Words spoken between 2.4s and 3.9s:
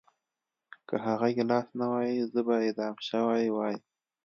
به اعدام شوی وای